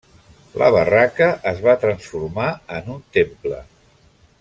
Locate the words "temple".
3.19-3.65